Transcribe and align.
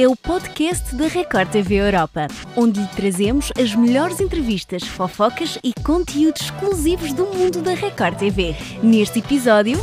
é 0.00 0.06
o 0.06 0.14
podcast 0.14 0.94
da 0.94 1.08
Record 1.08 1.50
TV 1.50 1.74
Europa, 1.74 2.28
onde 2.56 2.78
lhe 2.78 2.86
trazemos 2.86 3.50
as 3.60 3.74
melhores 3.74 4.20
entrevistas, 4.20 4.84
fofocas 4.84 5.58
e 5.64 5.72
conteúdos 5.82 6.42
exclusivos 6.42 7.12
do 7.12 7.26
mundo 7.26 7.60
da 7.62 7.74
Record 7.74 8.16
TV. 8.16 8.54
Neste 8.80 9.18
episódio, 9.18 9.76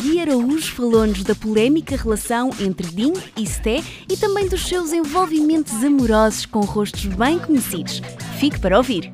Gui 0.00 0.18
Araújo 0.18 0.74
falou-nos 0.74 1.22
da 1.24 1.34
polémica 1.34 1.94
relação 1.94 2.48
entre 2.58 2.86
Din 2.86 3.12
e 3.36 3.46
Sté 3.46 3.82
e 4.08 4.16
também 4.16 4.48
dos 4.48 4.66
seus 4.66 4.94
envolvimentos 4.94 5.84
amorosos 5.84 6.46
com 6.46 6.60
rostos 6.60 7.04
bem 7.04 7.38
conhecidos. 7.38 8.00
Fique 8.38 8.58
para 8.58 8.78
ouvir. 8.78 9.12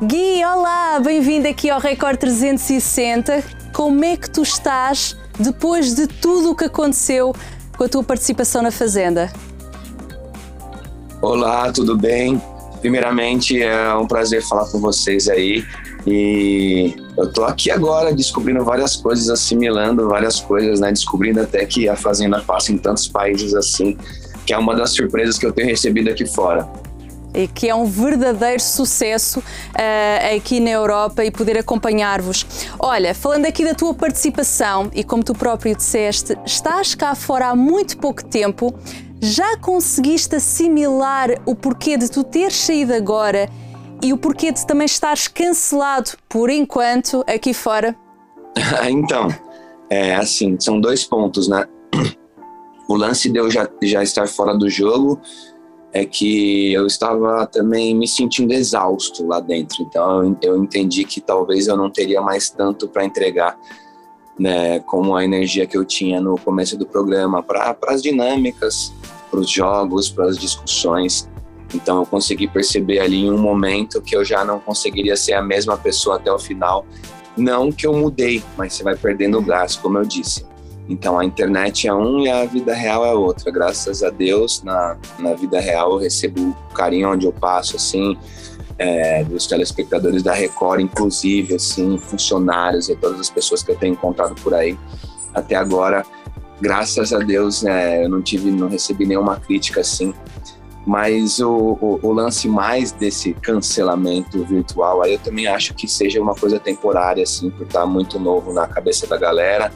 Gui, 0.00 0.44
olá! 0.44 1.00
Bem-vindo 1.00 1.48
aqui 1.48 1.68
ao 1.68 1.80
Record 1.80 2.16
360. 2.16 3.42
Como 3.72 4.04
é 4.04 4.16
que 4.16 4.30
tu 4.30 4.42
estás 4.42 5.16
depois 5.36 5.96
de 5.96 6.06
tudo 6.06 6.52
o 6.52 6.54
que 6.54 6.66
aconteceu 6.66 7.34
com 7.76 7.84
a 7.84 7.88
tua 7.88 8.02
participação 8.02 8.62
na 8.62 8.70
Fazenda. 8.70 9.32
Olá, 11.20 11.70
tudo 11.72 11.96
bem? 11.96 12.40
Primeiramente, 12.80 13.62
é 13.62 13.94
um 13.94 14.06
prazer 14.06 14.42
falar 14.42 14.66
com 14.68 14.80
vocês 14.80 15.28
aí. 15.28 15.64
E 16.06 16.94
eu 17.16 17.32
tô 17.32 17.44
aqui 17.44 17.70
agora 17.70 18.12
descobrindo 18.12 18.64
várias 18.64 18.96
coisas, 18.96 19.28
assimilando 19.28 20.08
várias 20.08 20.40
coisas, 20.40 20.80
né? 20.80 20.90
Descobrindo 20.90 21.40
até 21.40 21.64
que 21.64 21.88
a 21.88 21.94
Fazenda 21.94 22.40
passa 22.40 22.72
em 22.72 22.78
tantos 22.78 23.06
países 23.06 23.54
assim, 23.54 23.96
que 24.44 24.52
é 24.52 24.58
uma 24.58 24.74
das 24.74 24.90
surpresas 24.90 25.38
que 25.38 25.46
eu 25.46 25.52
tenho 25.52 25.68
recebido 25.68 26.10
aqui 26.10 26.26
fora 26.26 26.68
e 27.34 27.48
que 27.48 27.68
é 27.68 27.74
um 27.74 27.84
verdadeiro 27.84 28.60
sucesso 28.60 29.40
uh, 29.40 30.36
aqui 30.36 30.60
na 30.60 30.70
Europa 30.70 31.24
e 31.24 31.30
poder 31.30 31.58
acompanhar-vos. 31.58 32.46
Olha, 32.78 33.14
falando 33.14 33.46
aqui 33.46 33.64
da 33.64 33.74
tua 33.74 33.94
participação 33.94 34.90
e 34.94 35.02
como 35.02 35.22
tu 35.22 35.34
próprio 35.34 35.74
disseste, 35.74 36.36
estás 36.44 36.94
cá 36.94 37.14
fora 37.14 37.48
há 37.48 37.56
muito 37.56 37.96
pouco 37.98 38.24
tempo, 38.24 38.74
já 39.20 39.56
conseguiste 39.56 40.36
assimilar 40.36 41.30
o 41.46 41.54
porquê 41.54 41.96
de 41.96 42.10
tu 42.10 42.24
teres 42.24 42.56
saído 42.56 42.92
agora 42.92 43.48
e 44.02 44.12
o 44.12 44.18
porquê 44.18 44.50
de 44.50 44.66
também 44.66 44.86
estares 44.86 45.28
cancelado 45.28 46.10
por 46.28 46.50
enquanto 46.50 47.24
aqui 47.26 47.54
fora? 47.54 47.94
então, 48.90 49.28
é 49.88 50.16
assim, 50.16 50.56
são 50.58 50.80
dois 50.80 51.04
pontos, 51.04 51.48
né? 51.48 51.66
O 52.88 52.96
lance 52.96 53.30
de 53.30 53.38
eu 53.38 53.50
já, 53.50 53.66
já 53.82 54.02
estar 54.02 54.26
fora 54.26 54.54
do 54.54 54.68
jogo 54.68 55.18
é 55.92 56.06
que 56.06 56.72
eu 56.72 56.86
estava 56.86 57.46
também 57.46 57.94
me 57.94 58.08
sentindo 58.08 58.52
exausto 58.52 59.26
lá 59.26 59.40
dentro. 59.40 59.82
Então 59.82 60.36
eu 60.42 60.56
entendi 60.56 61.04
que 61.04 61.20
talvez 61.20 61.68
eu 61.68 61.76
não 61.76 61.90
teria 61.90 62.20
mais 62.22 62.48
tanto 62.48 62.88
para 62.88 63.04
entregar, 63.04 63.58
né, 64.38 64.80
como 64.80 65.14
a 65.14 65.24
energia 65.24 65.66
que 65.66 65.76
eu 65.76 65.84
tinha 65.84 66.20
no 66.20 66.38
começo 66.38 66.78
do 66.78 66.86
programa 66.86 67.42
para 67.42 67.76
as 67.88 68.02
dinâmicas, 68.02 68.92
para 69.30 69.40
os 69.40 69.50
jogos, 69.50 70.08
para 70.08 70.24
as 70.26 70.38
discussões. 70.38 71.28
Então 71.74 72.00
eu 72.00 72.06
consegui 72.06 72.48
perceber 72.48 73.00
ali 73.00 73.26
em 73.26 73.30
um 73.30 73.38
momento 73.38 74.00
que 74.00 74.16
eu 74.16 74.24
já 74.24 74.44
não 74.44 74.58
conseguiria 74.58 75.16
ser 75.16 75.34
a 75.34 75.42
mesma 75.42 75.76
pessoa 75.76 76.16
até 76.16 76.32
o 76.32 76.38
final. 76.38 76.86
Não 77.36 77.70
que 77.70 77.86
eu 77.86 77.94
mudei, 77.94 78.42
mas 78.56 78.74
você 78.74 78.82
vai 78.82 78.96
perdendo 78.96 79.38
o 79.38 79.42
gás, 79.42 79.76
como 79.76 79.98
eu 79.98 80.04
disse. 80.04 80.44
Então 80.92 81.18
a 81.18 81.24
internet 81.24 81.88
é 81.88 81.94
um 81.94 82.20
e 82.20 82.28
a 82.28 82.44
vida 82.44 82.74
real 82.74 83.04
é 83.06 83.14
outra. 83.14 83.50
Graças 83.50 84.02
a 84.02 84.10
Deus, 84.10 84.62
na, 84.62 84.98
na 85.18 85.32
vida 85.32 85.58
real 85.58 85.92
eu 85.92 85.96
recebo 85.96 86.54
carinho 86.74 87.10
onde 87.10 87.24
eu 87.24 87.32
passo, 87.32 87.76
assim, 87.76 88.14
é, 88.78 89.24
dos 89.24 89.46
telespectadores 89.46 90.22
da 90.22 90.34
Record, 90.34 90.80
inclusive, 90.80 91.54
assim, 91.54 91.96
funcionários 91.96 92.90
e 92.90 92.94
todas 92.94 93.18
as 93.18 93.30
pessoas 93.30 93.62
que 93.62 93.70
eu 93.70 93.76
tenho 93.76 93.94
encontrado 93.94 94.34
por 94.42 94.52
aí. 94.52 94.78
Até 95.34 95.54
agora, 95.54 96.04
graças 96.60 97.10
a 97.10 97.18
Deus, 97.20 97.62
né, 97.62 98.04
eu 98.04 98.10
não 98.10 98.20
tive, 98.20 98.50
não 98.50 98.68
recebi 98.68 99.06
nenhuma 99.06 99.36
crítica 99.36 99.80
assim. 99.80 100.12
Mas 100.84 101.38
o, 101.38 101.78
o, 101.80 102.00
o, 102.02 102.12
lance 102.12 102.48
mais 102.48 102.90
desse 102.92 103.32
cancelamento 103.34 104.44
virtual, 104.44 105.00
aí 105.00 105.12
eu 105.12 105.18
também 105.20 105.46
acho 105.46 105.74
que 105.74 105.88
seja 105.88 106.20
uma 106.20 106.34
coisa 106.34 106.58
temporária, 106.58 107.22
assim, 107.22 107.50
por 107.50 107.66
estar 107.66 107.86
muito 107.86 108.18
novo 108.18 108.52
na 108.52 108.66
cabeça 108.66 109.06
da 109.06 109.16
galera 109.16 109.72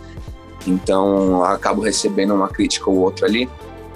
então, 0.70 1.42
acabo 1.44 1.82
recebendo 1.82 2.34
uma 2.34 2.48
crítica 2.48 2.90
ou 2.90 2.98
outra 2.98 3.26
ali. 3.26 3.48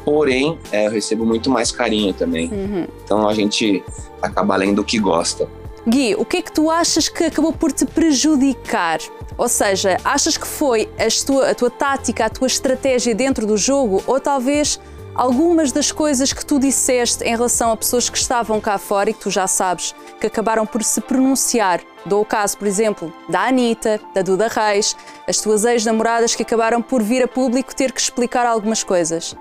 Porém, 0.05 0.59
é, 0.73 0.87
eu 0.87 0.91
recebo 0.91 1.27
muito 1.27 1.51
mais 1.51 1.71
carinho 1.71 2.13
também. 2.15 2.49
Uhum. 2.49 2.87
Então, 3.05 3.29
a 3.29 3.35
gente 3.35 3.85
acaba 4.23 4.57
lendo 4.57 4.81
o 4.81 4.85
que 4.85 4.99
gosta. 4.99 5.49
Gui, 5.87 6.15
o 6.15 6.25
que 6.25 6.39
é 6.39 6.43
que 6.43 6.53
tu 6.53 6.71
achas 6.71 7.09
que 7.09 7.25
acabou 7.25 7.53
por 7.53 7.73
te 7.73 7.87
prejudicar? 7.87 8.99
Ou 9.37 9.49
seja, 9.49 9.97
achas 10.05 10.37
que 10.37 10.47
foi 10.47 10.89
a 10.99 11.27
tua, 11.27 11.51
a 11.51 11.55
tua 11.55 11.71
tática, 11.71 12.27
a 12.27 12.31
tua 12.31 12.47
estratégia 12.47 13.15
dentro 13.15 13.47
do 13.47 13.57
jogo 13.57 14.03
ou 14.07 14.21
talvez 14.21 14.79
algumas 15.15 15.73
das 15.73 15.91
coisas 15.91 16.33
que 16.33 16.45
tu 16.45 16.59
disseste 16.59 17.25
em 17.25 17.31
relação 17.31 17.73
a 17.73 17.77
pessoas 17.77 18.09
que 18.09 18.19
estavam 18.19 18.61
cá 18.61 18.79
fora 18.79 19.11
e 19.11 19.15
que 19.15 19.21
tu 19.21 19.31
já 19.31 19.47
sabes 19.47 19.95
que 20.21 20.27
acabaram 20.27 20.67
por 20.67 20.83
se 20.83 21.01
pronunciar. 21.01 21.81
Dou 22.05 22.23
o 22.23 22.25
caso, 22.25 22.57
por 22.57 22.67
exemplo, 22.67 23.13
da 23.29 23.47
Anitta, 23.47 24.01
da 24.15 24.23
Duda 24.23 24.49
Reis, 24.49 24.97
as 25.29 25.41
tuas 25.41 25.65
ex-namoradas 25.65 26.35
que 26.35 26.43
acabaram 26.43 26.81
por 26.81 27.03
vir 27.03 27.23
a 27.23 27.29
público 27.29 27.75
ter 27.75 27.93
que 27.93 28.01
explicar 28.01 28.47
algumas 28.47 28.83
coisas. 28.83 29.37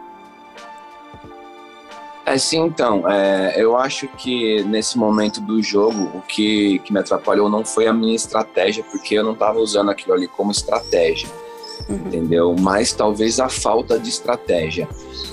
É 2.25 2.37
sim, 2.37 2.59
então. 2.59 3.09
É, 3.09 3.53
eu 3.57 3.75
acho 3.75 4.07
que 4.09 4.63
nesse 4.63 4.97
momento 4.97 5.41
do 5.41 5.63
jogo, 5.63 6.11
o 6.13 6.21
que, 6.21 6.79
que 6.79 6.93
me 6.93 6.99
atrapalhou 6.99 7.49
não 7.49 7.65
foi 7.65 7.87
a 7.87 7.93
minha 7.93 8.15
estratégia, 8.15 8.83
porque 8.83 9.15
eu 9.15 9.23
não 9.23 9.33
estava 9.33 9.57
usando 9.59 9.89
aquilo 9.89 10.13
ali 10.13 10.27
como 10.27 10.51
estratégia 10.51 11.27
uhum. 11.89 11.95
entendeu? 11.95 12.55
Mas 12.59 12.93
talvez 12.93 13.39
a 13.39 13.49
falta 13.49 13.99
de 13.99 14.09
estratégia, 14.09 14.87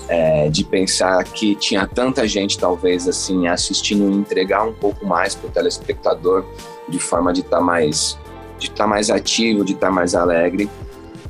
é, 0.07 0.49
de 0.49 0.63
pensar 0.63 1.23
que 1.23 1.55
tinha 1.55 1.87
tanta 1.87 2.27
gente, 2.27 2.57
talvez, 2.57 3.07
assim, 3.07 3.47
assistindo 3.47 4.11
e 4.11 4.15
entregar 4.15 4.63
um 4.63 4.73
pouco 4.73 5.05
mais 5.05 5.35
para 5.35 5.47
o 5.47 5.51
telespectador, 5.51 6.43
de 6.89 6.99
forma 6.99 7.31
de 7.31 7.41
estar 7.41 7.57
tá 7.57 7.63
mais, 7.63 8.17
de 8.57 8.67
estar 8.67 8.83
tá 8.83 8.87
mais 8.87 9.09
ativo, 9.09 9.63
de 9.63 9.73
estar 9.73 9.87
tá 9.87 9.93
mais 9.93 10.15
alegre, 10.15 10.69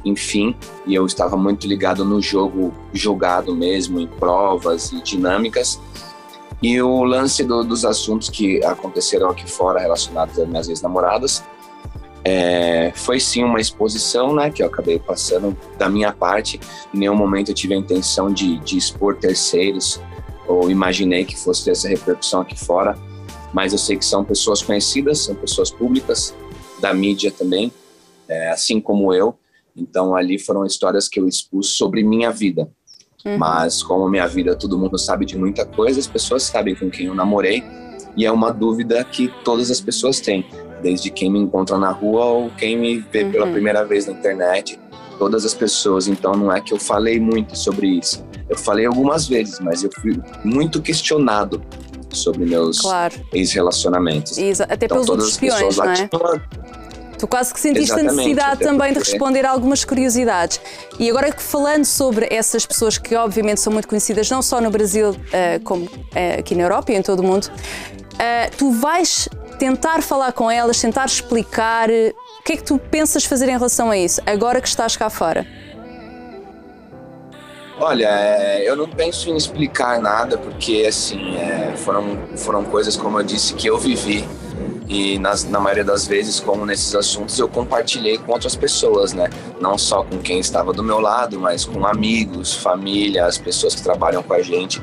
enfim, 0.06 0.56
e 0.86 0.96
eu 0.96 1.06
estava 1.06 1.36
muito 1.36 1.68
ligado 1.68 2.06
no 2.06 2.22
jogo 2.22 2.74
jogado 2.94 3.56
mesmo, 3.56 4.00
em 4.00 4.08
provas 4.08 4.92
e 4.92 5.02
dinâmicas. 5.02 5.80
E 6.62 6.82
o 6.82 7.04
lance 7.04 7.44
do, 7.44 7.64
dos 7.64 7.86
assuntos 7.86 8.30
que 8.30 8.64
aconteceram 8.64 9.30
aqui 9.30 9.50
fora 9.50 9.80
relacionados 9.80 10.40
às 10.40 10.48
minhas 10.48 10.70
ex-namoradas, 10.70 11.44
é, 12.24 12.92
foi 12.96 13.20
sim 13.20 13.44
uma 13.44 13.60
exposição, 13.60 14.34
né, 14.36 14.50
que 14.50 14.62
eu 14.62 14.68
acabei 14.68 15.00
passando 15.00 15.58
da 15.78 15.90
minha 15.90 16.12
parte. 16.12 16.60
Em 16.94 17.00
nenhum 17.00 17.16
momento 17.16 17.50
eu 17.50 17.56
tive 17.56 17.74
a 17.74 17.78
intenção 17.78 18.32
de, 18.32 18.58
de 18.60 18.78
expor 18.78 19.16
terceiros 19.16 20.00
ou 20.48 20.70
imaginei 20.70 21.26
que 21.26 21.38
fosse 21.38 21.66
ter 21.66 21.72
essa 21.72 21.88
repercussão 21.88 22.42
aqui 22.42 22.58
fora. 22.58 22.98
Mas 23.54 23.72
eu 23.72 23.80
sei 23.80 23.98
que 23.98 24.06
são 24.06 24.24
pessoas 24.24 24.62
conhecidas, 24.62 25.20
são 25.20 25.36
pessoas 25.36 25.72
públicas, 25.72 26.36
da 26.80 26.94
mídia 26.94 27.32
também, 27.32 27.72
é, 28.28 28.50
assim 28.50 28.80
como 28.80 29.14
eu. 29.14 29.36
Então 29.76 30.16
ali 30.16 30.38
foram 30.38 30.66
histórias 30.66 31.08
que 31.08 31.20
eu 31.20 31.28
expus 31.28 31.70
sobre 31.78 32.04
minha 32.04 32.32
vida. 32.32 32.70
Uhum. 33.26 33.38
Mas 33.38 33.82
como 33.82 34.08
minha 34.10 34.28
vida 34.28 34.56
todo 34.56 34.78
mundo 34.78 34.98
sabe 34.98 35.26
de 35.26 35.38
muita 35.38 35.66
coisa, 35.66 36.00
as 36.00 36.08
pessoas 36.08 36.44
sabem 36.44 36.76
com 36.76 36.90
quem 36.90 37.08
eu 37.08 37.16
namorei 37.16 37.64
e 38.16 38.26
é 38.26 38.32
uma 38.32 38.52
dúvida 38.52 39.04
que 39.04 39.32
todas 39.44 39.70
as 39.70 39.80
pessoas 39.80 40.20
têm 40.20 40.46
desde 40.82 41.10
quem 41.10 41.32
me 41.32 41.40
encontra 41.40 41.78
na 41.78 41.92
rua 41.92 42.26
ou 42.26 42.52
quem 42.52 42.78
me 42.78 43.00
vê 43.00 43.24
uhum. 43.24 43.32
pela 43.32 43.48
primeira 43.48 43.86
vez 43.86 44.06
na 44.06 44.14
internet, 44.14 44.80
todas 45.18 45.46
as 45.46 45.54
pessoas. 45.54 46.08
Então 46.08 46.34
não 46.34 46.52
é 46.52 46.62
que 46.62 46.74
eu 46.74 46.80
falei 46.80 47.20
muito 47.20 47.58
sobre 47.58 47.88
isso. 47.88 48.26
Eu 48.50 48.58
falei 48.58 48.86
algumas 48.86 49.28
vezes, 49.28 49.60
mas 49.60 49.84
eu 49.84 49.90
fui 50.02 50.20
muito 50.44 50.82
questionado 50.82 51.62
sobre 52.12 52.46
meus 52.46 52.80
claro. 52.80 53.16
ex-relacionamentos. 53.34 54.38
Até 54.62 54.86
então, 54.86 54.88
pelos 54.88 55.10
outros 55.10 55.30
espiões, 55.30 55.76
não 55.78 55.90
é? 55.90 56.10
Tu 57.18 57.28
quase 57.28 57.52
que 57.52 57.60
sentiste 57.60 57.86
Exatamente, 57.86 58.12
a 58.12 58.16
necessidade 58.16 58.60
também 58.60 58.94
de 58.94 59.00
responder 59.00 59.44
a 59.46 59.50
algumas 59.50 59.84
curiosidades. 59.84 60.62
E 61.00 61.10
agora 61.10 61.32
que 61.32 61.42
falando 61.42 61.84
sobre 61.84 62.28
essas 62.30 62.66
pessoas 62.66 62.98
que 62.98 63.16
obviamente 63.16 63.60
são 63.60 63.74
muito 63.74 63.88
conhecidas, 63.88 64.30
não 64.30 64.42
só 64.42 64.62
no 64.62 64.70
Brasil, 64.70 65.10
uh, 65.10 65.64
como 65.64 65.86
uh, 65.86 66.40
aqui 66.40 66.54
na 66.54 66.64
Europa 66.64 66.92
e 66.92 66.96
em 66.96 67.02
todo 67.02 67.22
o 67.22 67.24
mundo, 67.24 67.46
uh, 67.46 68.56
tu 68.56 68.72
vais 68.72 69.28
tentar 69.58 70.02
falar 70.02 70.32
com 70.32 70.50
elas, 70.50 70.80
tentar 70.80 71.06
explicar 71.06 71.90
eh, 71.90 72.14
o 72.40 72.44
que 72.44 72.54
é 72.54 72.58
que 72.58 72.64
tu 72.64 72.78
pensas 72.78 73.26
fazer 73.26 73.50
em 73.50 73.52
relação 73.52 73.90
a 73.90 73.98
isso, 73.98 74.22
agora 74.26 74.62
que 74.62 74.68
estás 74.68 74.96
cá 74.96 75.10
fora? 75.10 75.46
Olha, 77.80 78.08
é, 78.08 78.68
eu 78.68 78.76
não 78.76 78.88
penso 78.88 79.30
em 79.30 79.36
explicar 79.36 80.02
nada, 80.02 80.38
porque 80.38 80.86
assim, 80.88 81.36
é, 81.36 81.76
foram, 81.76 82.18
foram 82.36 82.64
coisas, 82.64 82.98
como 82.98 83.20
eu 83.20 83.24
disse, 83.24 83.54
que 83.54 83.68
eu 83.68 83.78
vivi. 83.78 84.28
E 84.88 85.20
nas, 85.20 85.44
na 85.44 85.60
maioria 85.60 85.84
das 85.84 86.08
vezes, 86.08 86.40
como 86.40 86.66
nesses 86.66 86.96
assuntos, 86.96 87.38
eu 87.38 87.48
compartilhei 87.48 88.18
com 88.18 88.32
outras 88.32 88.56
pessoas, 88.56 89.14
né? 89.14 89.30
Não 89.60 89.78
só 89.78 90.04
com 90.04 90.18
quem 90.18 90.40
estava 90.40 90.74
do 90.74 90.82
meu 90.82 91.00
lado, 91.00 91.40
mas 91.40 91.66
com 91.66 91.86
amigos, 91.86 92.56
família, 92.56 93.26
as 93.26 93.38
pessoas 93.38 93.76
que 93.76 93.84
trabalham 93.84 94.24
com 94.24 94.34
a 94.34 94.42
gente. 94.42 94.82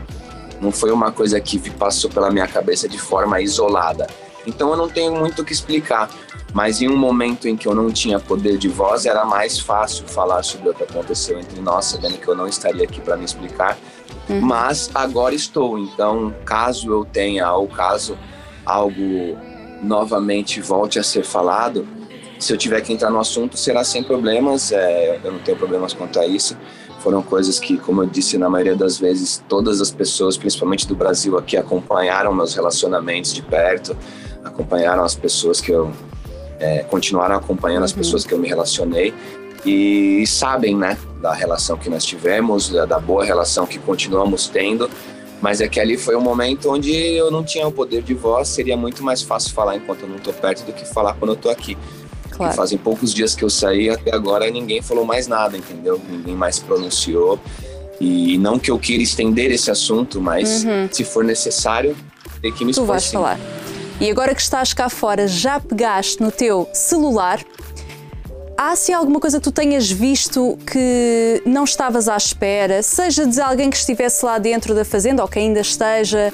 Não 0.61 0.71
foi 0.71 0.93
uma 0.93 1.11
coisa 1.11 1.41
que 1.41 1.59
passou 1.71 2.11
pela 2.11 2.31
minha 2.31 2.47
cabeça 2.47 2.89
de 2.89 2.99
forma 2.99 3.41
isolada 3.41 4.07
Então 4.47 4.71
eu 4.71 4.77
não 4.77 4.89
tenho 4.89 5.15
muito 5.15 5.43
o 5.43 5.45
que 5.45 5.53
explicar. 5.53 6.11
Mas 6.53 6.81
em 6.81 6.89
um 6.89 6.97
momento 6.97 7.49
em 7.49 7.57
que 7.57 7.67
eu 7.67 7.75
não 7.75 7.91
tinha 7.91 8.21
poder 8.21 8.57
de 8.57 8.69
voz, 8.69 9.07
era 9.07 9.25
mais 9.25 9.59
fácil 9.59 10.07
falar 10.07 10.43
sobre 10.45 10.71
o 10.71 10.75
que 10.75 10.85
aconteceu 10.85 11.39
entre 11.41 11.61
nós, 11.61 11.87
sabendo 11.87 12.17
que 12.17 12.29
eu 12.29 12.37
não 12.37 12.47
estaria 12.47 12.85
aqui 12.85 13.01
para 13.01 13.17
me 13.17 13.25
explicar. 13.25 13.77
Uhum. 14.29 14.41
Mas 14.41 14.89
agora 14.95 15.35
estou. 15.35 15.77
Então, 15.79 16.33
caso 16.45 16.93
eu 16.93 17.05
tenha, 17.05 17.53
ou 17.53 17.67
caso 17.67 18.17
algo 18.65 19.37
novamente 19.83 20.61
volte 20.61 20.99
a 20.99 21.03
ser 21.03 21.25
falado, 21.25 21.87
se 22.39 22.53
eu 22.53 22.57
tiver 22.57 22.81
que 22.81 22.93
entrar 22.93 23.11
no 23.11 23.19
assunto, 23.19 23.57
será 23.57 23.83
sem 23.85 24.03
problemas. 24.03 24.73
É, 24.73 25.21
eu 25.23 25.33
não 25.33 25.39
tenho 25.39 25.57
problemas 25.57 25.93
quanto 25.93 26.21
a 26.21 26.27
isso. 26.27 26.57
Foram 27.01 27.23
coisas 27.23 27.59
que, 27.59 27.77
como 27.77 28.03
eu 28.03 28.07
disse, 28.07 28.39
na 28.39 28.49
maioria 28.49 28.75
das 28.75 28.99
vezes, 28.99 29.43
todas 29.49 29.81
as 29.81 29.91
pessoas, 29.91 30.37
principalmente 30.37 30.87
do 30.87 30.95
Brasil 30.95 31.37
aqui, 31.37 31.57
acompanharam 31.57 32.33
meus 32.33 32.55
relacionamentos 32.55 33.33
de 33.33 33.43
perto, 33.43 33.97
acompanharam 34.45 35.03
as 35.03 35.15
pessoas 35.15 35.61
que 35.61 35.71
eu 35.71 35.91
é, 36.59 36.85
continuaram 36.85 37.37
acompanhando 37.37 37.81
uhum. 37.81 37.85
as 37.85 37.93
pessoas 37.93 38.25
que 38.25 38.33
eu 38.33 38.39
me 38.39 38.49
relacionei 38.49 39.13
e 39.65 40.27
sabem, 40.27 40.77
né, 40.77 40.99
da 41.21 41.33
relação 41.33 41.77
que 41.77 41.89
nós 41.89 42.05
tivemos, 42.05 42.69
da, 42.69 42.99
boa 42.99 43.25
relação 43.25 43.67
que 43.67 43.79
continuamos 43.79 44.47
tendo. 44.47 44.91
Mas 45.41 45.61
é 45.61 45.69
que 45.69 45.81
ali 45.81 45.97
foi 45.97 46.17
um 46.17 46.21
momento 46.21 46.71
onde 46.71 46.93
eu 46.93 47.31
não 47.31 47.43
tinha 47.43 47.67
o 47.67 47.73
poder 47.73 48.03
de 48.03 48.15
voz, 48.15 48.49
seria 48.49 48.77
muito 48.77 49.03
mais 49.03 49.21
fácil 49.21 49.53
falar 49.53 49.77
enquanto 49.77 50.03
eu 50.03 50.09
não 50.09 50.17
estou 50.17 50.33
perto 50.33 50.65
do 50.65 50.73
que 50.73 50.87
falar 50.87 51.15
quando 51.15 51.33
eu 51.33 51.35
estou 51.35 51.51
aqui. 51.51 51.77
Claro. 52.31 52.53
fazem 52.55 52.77
poucos 52.77 53.15
dias 53.15 53.33
que 53.37 53.45
eu 53.45 53.51
saí, 53.51 53.89
até 53.89 54.13
agora 54.13 54.51
ninguém 54.51 54.83
falou 54.83 55.05
mais 55.05 55.29
nada, 55.29 55.57
entendeu? 55.57 56.01
Ninguém 56.11 56.35
mais 56.35 56.59
pronunciou. 56.59 57.39
E 58.01 58.37
não 58.39 58.59
que 58.59 58.73
eu 58.73 58.79
queira 58.79 59.03
estender 59.03 59.53
esse 59.53 59.71
assunto, 59.71 60.21
mas 60.21 60.65
uhum. 60.65 60.89
se 60.91 61.05
for 61.05 61.23
necessário, 61.23 61.97
tem 62.43 62.53
que 62.53 62.65
me 62.65 62.73
expor. 62.73 62.87
Tu 62.87 62.89
vais 62.89 63.07
falar. 63.07 63.39
E 64.01 64.11
agora 64.11 64.35
que 64.35 64.41
estás 64.41 64.75
cá 64.75 64.89
fora, 64.89 65.29
já 65.29 65.61
pegaste 65.61 66.21
no 66.21 66.33
teu 66.33 66.69
celular? 66.73 67.41
Há 68.57 68.75
se 68.75 68.93
alguma 68.93 69.21
coisa 69.21 69.39
que 69.39 69.45
tu 69.45 69.53
tenhas 69.53 69.91
visto 69.91 70.59
que 70.67 71.41
não 71.47 71.65
estavas 71.65 72.09
à 72.09 72.17
espera, 72.17 72.83
seja 72.83 73.25
de 73.25 73.41
alguém 73.41 73.71
que 73.71 73.77
estivesse 73.77 74.25
lá 74.25 74.39
dentro 74.39 74.75
da 74.75 74.85
fazenda 74.85 75.23
ou 75.23 75.29
que 75.29 75.39
ainda 75.39 75.61
esteja, 75.61 76.33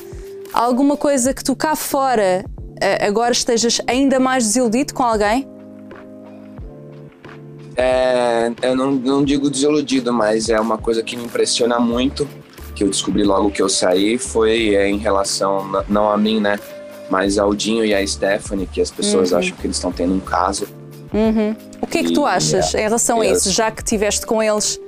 alguma 0.53 0.97
coisa 0.97 1.35
que 1.35 1.45
tu 1.45 1.55
cá 1.55 1.77
fora 1.77 2.45
eh, 2.81 3.07
agora 3.07 3.33
estejas 3.33 3.81
ainda 3.87 4.19
mais 4.19 4.45
desiludido 4.45 4.95
com 4.95 5.03
alguém? 5.03 5.47
É, 7.77 8.53
eu 8.63 8.75
não, 8.75 8.91
não 8.93 9.25
digo 9.25 9.49
desiludido, 9.51 10.13
mas 10.13 10.49
é 10.49 10.59
uma 10.59 10.77
coisa 10.79 11.03
que 11.03 11.17
me 11.17 11.25
impressiona 11.25 11.79
muito, 11.79 12.29
que 12.75 12.85
eu 12.85 12.89
descobri 12.89 13.23
logo 13.23 13.51
que 13.51 13.63
eu 13.63 13.69
saí, 13.69 14.19
foi 14.19 14.75
é, 14.75 14.89
em 14.89 14.99
relação, 14.99 15.85
não 15.89 16.11
a 16.11 16.17
mim, 16.17 16.41
né? 16.41 16.59
Mas 17.11 17.39
ao 17.39 17.55
Dinho 17.55 17.85
e 17.85 17.93
a 17.93 18.07
Stephanie, 18.07 18.67
que 18.67 18.81
as 18.81 18.91
pessoas 18.91 19.33
uhum. 19.33 19.39
acham 19.39 19.57
que 19.57 19.67
eles 19.67 19.77
estão 19.77 19.93
tendo 19.93 20.15
um 20.15 20.21
caso. 20.21 20.67
Uhum. 21.13 21.57
O 21.81 21.87
que 21.87 21.99
é 21.99 22.03
que 22.05 22.13
tu 22.13 22.25
achas 22.25 22.73
é, 22.75 22.79
em 22.79 22.83
relação 22.83 23.21
a 23.21 23.27
isso, 23.27 23.51
já 23.51 23.71
que 23.71 23.83
tiveste 23.83 24.25
com 24.25 24.43
eles? 24.43 24.81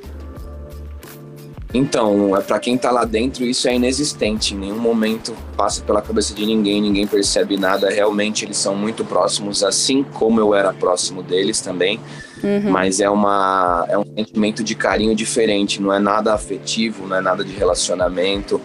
Então, 1.74 2.36
é 2.36 2.40
para 2.42 2.58
quem 2.58 2.76
tá 2.76 2.90
lá 2.90 3.04
dentro, 3.04 3.44
isso 3.44 3.66
é 3.66 3.74
inexistente. 3.74 4.54
Em 4.54 4.58
nenhum 4.58 4.78
momento 4.78 5.34
passa 5.56 5.82
pela 5.82 6.02
cabeça 6.02 6.34
de 6.34 6.44
ninguém, 6.44 6.82
ninguém 6.82 7.06
percebe 7.06 7.56
nada. 7.56 7.88
Realmente, 7.88 8.44
eles 8.44 8.58
são 8.58 8.76
muito 8.76 9.04
próximos, 9.04 9.64
assim 9.64 10.02
como 10.02 10.38
eu 10.38 10.54
era 10.54 10.72
próximo 10.72 11.22
deles 11.22 11.60
também. 11.60 11.98
Uhum. 12.44 12.70
Mas 12.70 13.00
é, 13.00 13.08
uma, 13.08 13.86
é 13.88 13.96
um 13.96 14.04
sentimento 14.04 14.62
de 14.62 14.74
carinho 14.74 15.14
diferente, 15.14 15.80
não 15.80 15.92
é 15.92 15.98
nada 15.98 16.34
afetivo, 16.34 17.06
não 17.06 17.16
é 17.16 17.20
nada 17.20 17.42
de 17.42 17.52
relacionamento. 17.52 18.60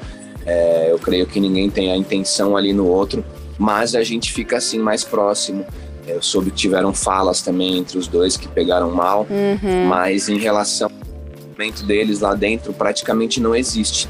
É, 0.46 0.92
eu 0.92 1.00
creio 1.00 1.26
que 1.28 1.40
ninguém 1.40 1.70
tem 1.70 1.92
a 1.92 1.96
intenção 1.96 2.58
ali 2.58 2.74
no 2.74 2.88
outro, 2.88 3.24
mas 3.58 3.96
a 3.96 4.04
gente 4.04 4.32
fica 4.32 4.58
assim 4.58 4.80
mais 4.80 5.04
próximo. 5.04 5.66
É, 6.08 6.14
eu 6.16 6.22
soube 6.22 6.52
que 6.52 6.58
tiveram 6.58 6.94
falas 6.94 7.42
também 7.42 7.78
entre 7.78 7.98
os 7.98 8.08
dois 8.08 8.38
que 8.38 8.48
pegaram 8.48 8.92
mal, 8.92 9.28
uhum. 9.30 9.86
mas 9.88 10.30
em 10.30 10.38
relação 10.38 10.90
ao 10.90 11.48
momento 11.52 11.84
deles 11.84 12.20
lá 12.20 12.34
dentro, 12.34 12.72
praticamente 12.74 13.42
não 13.42 13.56
existe 13.56 14.08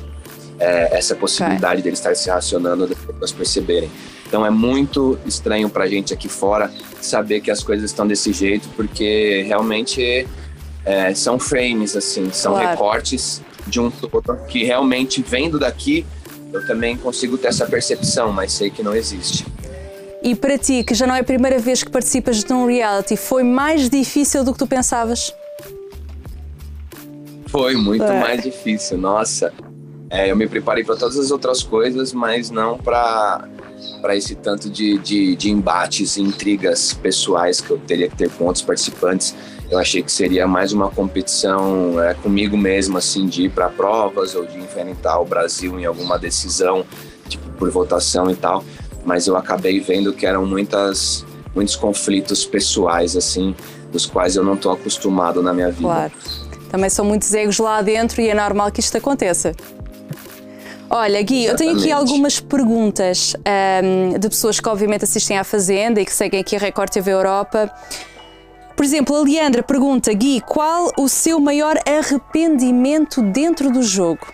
é, 0.60 0.98
essa 0.98 1.16
possibilidade 1.16 1.76
okay. 1.76 1.84
deles 1.84 2.00
estar 2.00 2.16
se 2.16 2.28
relacionando 2.28 2.88
depois 2.88 3.32
perceberem. 3.32 3.90
Então 4.28 4.46
é 4.46 4.50
muito 4.50 5.18
estranho 5.26 5.70
para 5.70 5.86
a 5.86 5.88
gente 5.88 6.14
aqui 6.14 6.28
fora 6.28 6.72
saber 7.02 7.40
que 7.40 7.50
as 7.50 7.64
coisas 7.64 7.90
estão 7.90 8.06
desse 8.06 8.34
jeito, 8.34 8.68
porque 8.76 9.44
realmente 9.48 10.28
é, 10.84 11.14
são 11.14 11.40
frames, 11.40 11.96
assim, 11.96 12.30
são 12.32 12.54
claro. 12.54 12.70
recortes 12.70 13.42
de 13.66 13.80
um 13.80 13.90
todo 13.90 14.36
que 14.48 14.64
realmente 14.64 15.22
vendo 15.22 15.60
daqui 15.60 16.06
eu 16.54 16.66
também 16.66 16.98
consigo 16.98 17.38
ter 17.38 17.48
essa 17.48 17.66
percepção, 17.66 18.32
mas 18.32 18.54
sei 18.54 18.70
que 18.70 18.82
não 18.82 18.96
existe. 18.96 19.46
E 20.22 20.36
para 20.36 20.58
ti, 20.58 20.84
que 20.84 20.94
já 20.94 21.06
não 21.06 21.16
é 21.16 21.20
a 21.20 21.24
primeira 21.24 21.60
vez 21.60 21.84
que 21.84 21.92
participas 21.92 22.44
de 22.44 22.52
um 22.52 22.66
reality, 22.66 23.16
foi 23.16 23.44
mais 23.44 23.90
difícil 23.90 24.44
do 24.44 24.52
que 24.52 24.60
tu 24.60 24.68
pensavas? 24.68 25.34
Foi 27.48 27.76
muito 27.76 28.04
é. 28.04 28.20
mais 28.20 28.44
difícil, 28.44 28.98
nossa. 28.98 29.54
É, 30.10 30.32
eu 30.32 30.36
me 30.36 30.48
preparei 30.48 30.84
para 30.84 30.96
todas 30.96 31.18
as 31.18 31.32
outras 31.32 31.64
coisas, 31.64 32.14
mas 32.14 32.50
não 32.50 32.78
para 32.78 33.48
para 34.02 34.16
esse 34.16 34.36
tanto 34.36 34.70
de, 34.70 34.98
de, 35.00 35.36
de 35.36 35.50
embates 35.50 36.18
e 36.18 36.22
intrigas 36.22 36.94
pessoais 36.94 37.62
que 37.62 37.72
eu 37.72 37.78
teria 37.78 38.10
que 38.10 38.16
ter 38.16 38.30
com 38.30 38.46
outros 38.46 38.64
participantes. 38.64 39.36
Eu 39.70 39.78
achei 39.78 40.02
que 40.02 40.12
seria 40.12 40.48
mais 40.48 40.72
uma 40.72 40.90
competição 40.90 42.02
é, 42.02 42.14
comigo 42.14 42.58
mesmo, 42.58 42.98
assim, 42.98 43.28
de 43.28 43.44
ir 43.44 43.50
para 43.50 43.68
provas 43.70 44.34
ou 44.34 44.46
de 44.46 44.58
enfrentar 44.58 45.20
o 45.20 45.26
Brasil 45.26 45.78
em 45.78 45.86
alguma 45.86 46.18
decisão, 46.18 46.86
tipo, 47.28 47.50
por 47.52 47.70
votação 47.70 48.32
e 48.32 48.36
tal. 48.36 48.64
Mas 49.04 49.28
eu 49.28 49.36
acabei 49.36 49.80
vendo 49.80 50.14
que 50.14 50.26
eram 50.26 50.46
muitas, 50.46 51.26
muitos 51.54 51.76
conflitos 51.76 52.46
pessoais, 52.46 53.18
assim, 53.18 53.54
dos 53.92 54.06
quais 54.06 54.38
eu 54.38 54.44
não 54.44 54.54
estou 54.54 54.72
acostumado 54.72 55.42
na 55.42 55.54
minha 55.54 55.70
vida. 55.70 55.84
Claro. 55.84 56.12
Também 56.70 56.90
são 56.90 57.06
muitos 57.06 57.34
egos 57.34 57.60
lá 57.60 57.82
dentro 57.82 58.22
e 58.22 58.30
é 58.30 58.34
normal 58.34 58.72
que 58.72 58.80
isto 58.80 58.98
aconteça. 58.98 59.54
Olha, 60.90 61.22
Gui, 61.22 61.44
Exatamente. 61.44 61.50
eu 61.50 61.56
tenho 61.58 61.80
aqui 61.80 61.92
algumas 61.92 62.40
perguntas 62.40 63.36
um, 63.84 64.18
de 64.18 64.30
pessoas 64.30 64.60
que 64.60 64.70
obviamente 64.70 65.04
assistem 65.04 65.38
à 65.38 65.44
Fazenda 65.44 66.00
e 66.00 66.06
que 66.06 66.14
seguem 66.14 66.40
aqui 66.40 66.56
a 66.56 66.60
Record 66.60 66.90
TV 66.90 67.12
Europa. 67.12 67.70
Por 68.78 68.86
exemplo, 68.86 69.16
a 69.16 69.24
Leandra 69.24 69.64
pergunta, 69.64 70.14
Gui, 70.14 70.40
qual 70.40 70.92
o 71.00 71.10
seu 71.10 71.40
maior 71.40 71.78
arrependimento 71.84 73.24
dentro 73.24 73.72
do 73.72 73.82
jogo? 73.82 74.28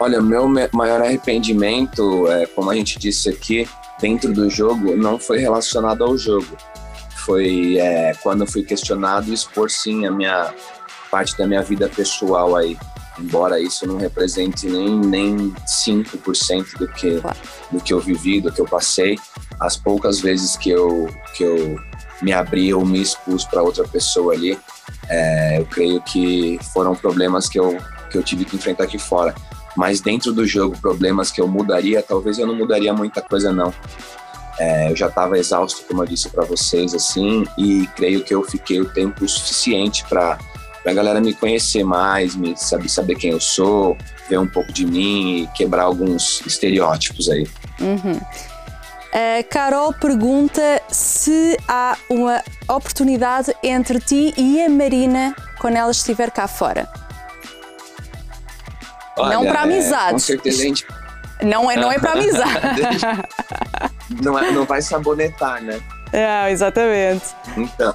Olha, 0.00 0.22
meu 0.22 0.48
maior 0.72 1.02
arrependimento, 1.02 2.26
é, 2.28 2.46
como 2.46 2.70
a 2.70 2.74
gente 2.74 2.98
disse 2.98 3.28
aqui, 3.28 3.68
dentro 4.00 4.32
do 4.32 4.48
jogo, 4.48 4.96
não 4.96 5.18
foi 5.18 5.38
relacionado 5.38 6.02
ao 6.02 6.16
jogo. 6.16 6.56
Foi 7.26 7.76
é, 7.76 8.14
quando 8.22 8.44
eu 8.44 8.46
fui 8.46 8.62
questionado 8.62 9.30
expor 9.30 9.70
sim 9.70 10.06
a 10.06 10.10
minha 10.10 10.54
parte 11.10 11.36
da 11.36 11.46
minha 11.46 11.62
vida 11.62 11.86
pessoal 11.86 12.56
aí 12.56 12.78
embora 13.18 13.60
isso 13.60 13.86
não 13.86 13.96
represente 13.96 14.66
nem, 14.66 14.98
nem 14.98 15.54
5% 15.66 16.78
do 16.78 16.88
que, 16.88 17.20
do 17.70 17.80
que 17.80 17.92
eu 17.92 18.00
vivi, 18.00 18.40
do 18.40 18.52
que 18.52 18.60
eu 18.60 18.66
passei, 18.66 19.18
as 19.60 19.76
poucas 19.76 20.20
vezes 20.20 20.56
que 20.56 20.70
eu, 20.70 21.08
que 21.34 21.44
eu 21.44 21.78
me 22.22 22.32
abri 22.32 22.72
ou 22.72 22.84
me 22.84 23.00
expus 23.00 23.44
para 23.44 23.62
outra 23.62 23.86
pessoa 23.86 24.34
ali, 24.34 24.58
é, 25.08 25.60
eu 25.60 25.66
creio 25.66 26.00
que 26.00 26.58
foram 26.72 26.94
problemas 26.94 27.48
que 27.48 27.58
eu, 27.58 27.78
que 28.10 28.18
eu 28.18 28.22
tive 28.22 28.44
que 28.44 28.56
enfrentar 28.56 28.84
aqui 28.84 28.98
fora. 28.98 29.34
Mas 29.76 30.00
dentro 30.00 30.32
do 30.32 30.46
jogo, 30.46 30.78
problemas 30.78 31.30
que 31.30 31.40
eu 31.40 31.48
mudaria, 31.48 32.02
talvez 32.02 32.38
eu 32.38 32.46
não 32.46 32.54
mudaria 32.54 32.92
muita 32.92 33.20
coisa, 33.20 33.52
não. 33.52 33.74
É, 34.58 34.90
eu 34.90 34.96
já 34.96 35.08
estava 35.08 35.36
exausto, 35.36 35.82
como 35.86 36.02
eu 36.02 36.06
disse 36.06 36.28
para 36.28 36.44
vocês, 36.44 36.94
assim, 36.94 37.44
e 37.58 37.88
creio 37.96 38.22
que 38.22 38.32
eu 38.32 38.42
fiquei 38.44 38.80
o 38.80 38.88
tempo 38.88 39.28
suficiente 39.28 40.04
para 40.84 40.92
pra 40.92 40.92
galera 40.92 41.20
me 41.20 41.32
conhecer 41.32 41.82
mais, 41.82 42.36
me 42.36 42.54
saber, 42.56 42.90
saber 42.90 43.14
quem 43.14 43.30
eu 43.30 43.40
sou, 43.40 43.96
ver 44.28 44.38
um 44.38 44.46
pouco 44.46 44.70
de 44.70 44.84
mim 44.84 45.42
e 45.42 45.46
quebrar 45.56 45.84
alguns 45.84 46.42
estereótipos 46.46 47.30
aí. 47.30 47.48
Uhum. 47.80 48.20
A 49.10 49.42
Carol 49.44 49.94
pergunta 49.94 50.82
se 50.90 51.56
há 51.66 51.96
uma 52.10 52.42
oportunidade 52.68 53.54
entre 53.62 53.98
ti 53.98 54.34
e 54.36 54.60
a 54.60 54.68
Marina 54.68 55.34
quando 55.58 55.76
ela 55.76 55.90
estiver 55.90 56.30
cá 56.30 56.46
fora. 56.46 56.86
Olha, 59.16 59.34
não 59.36 59.46
para 59.46 59.62
amizade. 59.62 60.08
É, 60.08 60.12
com 60.12 60.18
certeza 60.18 60.62
a 60.62 60.66
gente... 60.66 60.86
Não 61.42 61.70
é, 61.70 61.76
não 61.76 61.90
é 61.90 61.98
para 61.98 62.12
amizade. 62.12 62.80
não, 64.22 64.38
é, 64.38 64.50
não 64.50 64.64
vai 64.64 64.82
sabonetar, 64.82 65.62
né? 65.62 65.80
É, 66.12 66.50
exatamente. 66.50 67.24
Então. 67.56 67.94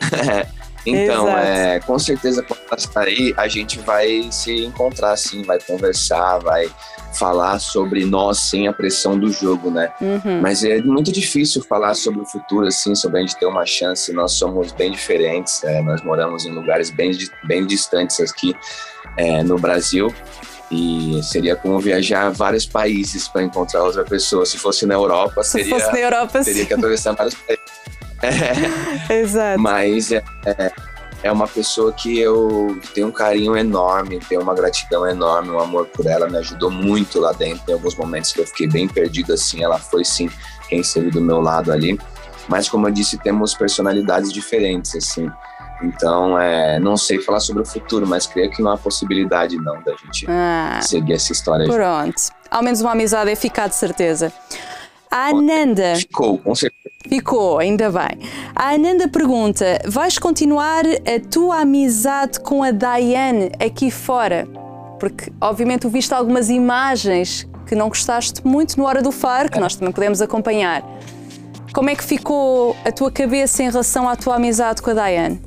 Então, 0.86 1.28
é, 1.28 1.80
com 1.80 1.98
certeza, 1.98 2.42
quando 2.42 2.60
ela 2.70 2.78
sair, 2.78 3.34
a 3.36 3.46
gente 3.48 3.78
vai 3.80 4.28
se 4.30 4.64
encontrar, 4.64 5.12
assim, 5.12 5.42
vai 5.42 5.58
conversar, 5.60 6.38
vai 6.38 6.70
falar 7.12 7.58
sobre 7.58 8.04
nós 8.04 8.38
sem 8.38 8.68
a 8.68 8.72
pressão 8.72 9.18
do 9.18 9.30
jogo, 9.30 9.70
né? 9.70 9.92
Uhum. 10.00 10.40
Mas 10.40 10.64
é 10.64 10.80
muito 10.80 11.12
difícil 11.12 11.62
falar 11.62 11.94
sobre 11.94 12.20
o 12.20 12.26
futuro, 12.26 12.66
assim, 12.66 12.94
sobre 12.94 13.18
a 13.18 13.20
gente 13.20 13.36
ter 13.36 13.46
uma 13.46 13.66
chance. 13.66 14.12
Nós 14.12 14.32
somos 14.32 14.72
bem 14.72 14.90
diferentes, 14.92 15.62
é, 15.64 15.82
nós 15.82 16.02
moramos 16.02 16.46
em 16.46 16.52
lugares 16.52 16.90
bem, 16.90 17.12
bem 17.44 17.66
distantes 17.66 18.20
aqui 18.20 18.54
é, 19.16 19.42
no 19.42 19.58
Brasil. 19.58 20.12
E 20.70 21.20
seria 21.24 21.56
como 21.56 21.80
viajar 21.80 22.30
vários 22.30 22.64
países 22.64 23.26
para 23.26 23.42
encontrar 23.42 23.82
outra 23.82 24.04
pessoa. 24.04 24.46
Se 24.46 24.56
fosse 24.56 24.86
na 24.86 24.94
Europa, 24.94 25.42
Se 25.42 25.50
seria, 25.50 25.74
fosse 25.74 25.92
na 25.92 25.98
Europa, 25.98 26.44
teria 26.44 26.62
sim. 26.62 26.66
que 26.66 26.74
atravessar 26.74 27.12
vários 27.12 27.34
países. 27.34 27.64
Exato. 29.10 29.60
Mas 29.60 30.12
é, 30.12 30.22
é, 30.44 30.72
é 31.22 31.32
uma 31.32 31.46
pessoa 31.46 31.92
que 31.92 32.18
eu 32.18 32.78
tenho 32.94 33.08
um 33.08 33.12
carinho 33.12 33.56
enorme, 33.56 34.18
tenho 34.28 34.40
uma 34.40 34.54
gratidão 34.54 35.06
enorme, 35.06 35.50
um 35.50 35.60
amor 35.60 35.86
por 35.86 36.06
ela, 36.06 36.28
me 36.28 36.38
ajudou 36.38 36.70
muito 36.70 37.20
lá 37.20 37.32
dentro. 37.32 37.62
Em 37.68 37.74
alguns 37.74 37.94
momentos 37.96 38.32
que 38.32 38.40
eu 38.40 38.46
fiquei 38.46 38.68
bem 38.68 38.88
perdido 38.88 39.32
assim, 39.32 39.62
ela 39.62 39.78
foi 39.78 40.04
sim 40.04 40.30
quem 40.68 40.80
esteve 40.80 41.10
do 41.10 41.20
meu 41.20 41.40
lado 41.40 41.72
ali. 41.72 41.98
Mas 42.48 42.68
como 42.68 42.88
eu 42.88 42.92
disse, 42.92 43.18
temos 43.18 43.54
personalidades 43.54 44.32
diferentes 44.32 44.94
assim. 44.96 45.30
Então, 45.82 46.38
é, 46.38 46.78
não 46.78 46.96
sei 46.96 47.20
falar 47.22 47.40
sobre 47.40 47.62
o 47.62 47.66
futuro, 47.66 48.06
mas 48.06 48.26
creio 48.26 48.50
que 48.50 48.62
não 48.62 48.70
há 48.72 48.76
possibilidade 48.76 49.56
não 49.56 49.82
da 49.82 49.92
gente 49.92 50.26
Ah, 50.28 50.78
seguir 50.82 51.14
essa 51.14 51.32
história. 51.32 51.66
pronto. 51.66 52.20
Ao 52.50 52.62
menos 52.62 52.80
uma 52.82 52.92
amizade 52.92 53.30
é 53.30 53.36
ficar 53.36 53.68
de 53.68 53.76
certeza. 53.76 54.32
A 55.10 55.30
Ananda 55.30 55.96
Ficou, 55.96 56.38
com 56.38 56.54
certeza. 56.54 56.94
ficou, 57.08 57.58
ainda 57.58 57.90
bem. 57.90 58.30
A 58.54 58.70
Ananda 58.74 59.08
pergunta: 59.08 59.80
vais 59.84 60.18
continuar 60.18 60.84
a 60.86 61.28
tua 61.28 61.62
amizade 61.62 62.38
com 62.38 62.62
a 62.62 62.70
Diane 62.70 63.50
aqui 63.58 63.90
fora? 63.90 64.46
Porque, 65.00 65.32
obviamente, 65.40 65.80
tu 65.80 65.88
viste 65.88 66.14
algumas 66.14 66.48
imagens 66.48 67.48
que 67.66 67.74
não 67.74 67.88
gostaste 67.88 68.46
muito 68.46 68.78
no 68.78 68.84
Hora 68.86 69.02
do 69.02 69.10
Faro, 69.10 69.50
que 69.50 69.58
nós 69.58 69.74
também 69.74 69.92
podemos 69.92 70.22
acompanhar. 70.22 70.84
Como 71.72 71.90
é 71.90 71.96
que 71.96 72.04
ficou 72.04 72.76
a 72.84 72.92
tua 72.92 73.10
cabeça 73.10 73.64
em 73.64 73.70
relação 73.70 74.08
à 74.08 74.14
tua 74.14 74.36
amizade 74.36 74.80
com 74.80 74.90
a 74.90 74.94
Diane? 74.94 75.42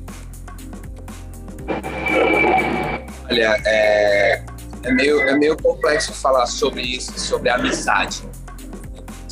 Olha, 3.30 3.56
é, 3.64 4.44
é, 4.82 4.92
meio, 4.92 5.20
é 5.20 5.38
meio 5.38 5.56
complexo 5.56 6.12
falar 6.12 6.44
sobre 6.46 6.82
isso, 6.82 7.18
sobre 7.18 7.48
amizade. 7.48 8.22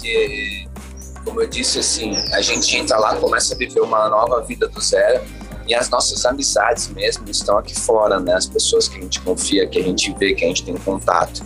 Porque, 0.02 0.66
como 1.24 1.40
eu 1.40 1.46
disse, 1.46 1.78
assim, 1.78 2.16
a 2.32 2.42
gente 2.42 2.76
entra 2.76 2.98
lá, 2.98 3.14
começa 3.14 3.54
a 3.54 3.56
viver 3.56 3.80
uma 3.80 4.08
nova 4.08 4.40
vida 4.40 4.66
do 4.66 4.80
zero. 4.80 5.22
E 5.68 5.72
as 5.72 5.88
nossas 5.88 6.26
amizades 6.26 6.88
mesmo 6.88 7.30
estão 7.30 7.56
aqui 7.56 7.78
fora, 7.78 8.18
né? 8.18 8.34
As 8.34 8.48
pessoas 8.48 8.88
que 8.88 8.98
a 8.98 9.00
gente 9.00 9.20
confia, 9.20 9.64
que 9.64 9.78
a 9.78 9.82
gente 9.82 10.12
vê, 10.18 10.34
que 10.34 10.44
a 10.44 10.48
gente 10.48 10.64
tem 10.64 10.76
contato. 10.76 11.40